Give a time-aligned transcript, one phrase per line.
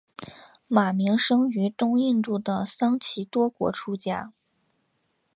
[0.67, 4.33] 马鸣生于东印度的桑岐多国出家。